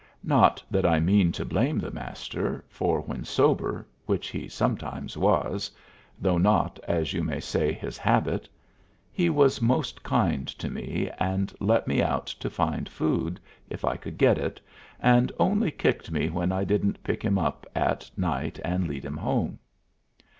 Not 0.23 0.63
that 0.71 0.83
I 0.83 0.99
mean 0.99 1.31
to 1.33 1.45
blame 1.45 1.77
the 1.77 1.91
Master, 1.91 2.65
for 2.69 3.01
when 3.01 3.23
sober, 3.23 3.85
which 4.07 4.29
he 4.29 4.49
sometimes 4.49 5.15
was 5.15 5.69
though 6.19 6.39
not, 6.39 6.79
as 6.87 7.13
you 7.13 7.23
might 7.23 7.43
say, 7.43 7.71
his 7.71 7.99
habit 7.99 8.49
he 9.11 9.29
was 9.29 9.61
most 9.61 10.01
kind 10.01 10.47
to 10.47 10.71
me, 10.71 11.11
and 11.19 11.53
let 11.59 11.87
me 11.87 12.01
out 12.01 12.25
to 12.25 12.49
find 12.49 12.89
food, 12.89 13.39
if 13.69 13.85
I 13.85 13.95
could 13.95 14.17
get 14.17 14.39
it, 14.39 14.59
and 14.99 15.31
only 15.39 15.69
kicked 15.69 16.09
me 16.09 16.31
when 16.31 16.51
I 16.51 16.63
didn't 16.63 17.03
pick 17.03 17.21
him 17.23 17.37
up 17.37 17.67
at 17.75 18.09
night 18.17 18.59
and 18.65 18.87
lead 18.87 19.05
him 19.05 19.17
home. 19.17 19.59